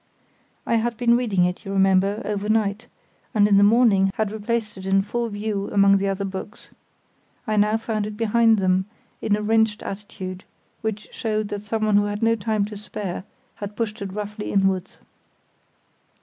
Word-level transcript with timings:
I 0.65 0.77
had 0.77 0.97
been 0.97 1.15
reading 1.15 1.45
it, 1.45 1.63
you 1.63 1.71
remember, 1.71 2.23
overnight, 2.25 2.87
and 3.35 3.47
in 3.47 3.57
the 3.57 3.63
morning 3.63 4.09
had 4.15 4.31
replaced 4.31 4.75
it 4.75 4.87
in 4.87 5.03
full 5.03 5.29
view 5.29 5.69
among 5.71 5.97
the 5.99 6.07
other 6.07 6.25
books. 6.25 6.71
I 7.45 7.55
now 7.55 7.77
found 7.77 8.07
it 8.07 8.17
behind 8.17 8.57
them, 8.57 8.85
in 9.21 9.35
a 9.35 9.43
wrenched 9.43 9.83
attitude, 9.83 10.43
which 10.81 11.09
showed 11.13 11.49
that 11.49 11.61
someone 11.61 11.97
who 11.97 12.05
had 12.05 12.23
no 12.23 12.33
time 12.33 12.65
to 12.65 12.75
spare 12.75 13.25
had 13.57 13.75
pushed 13.75 14.01
it 14.01 14.11
roughly 14.11 14.51
inwards. 14.51 14.97